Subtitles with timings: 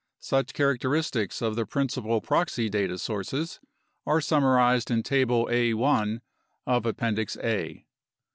[0.19, 3.59] Such characteristics of the principal proxy data sources
[4.07, 6.17] are summarized in Table A.l
[6.65, 7.85] of Appendix A.